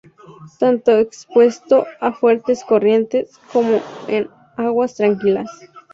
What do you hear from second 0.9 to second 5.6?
expuesto a fuertes corrientes, como en aguas tranquilas.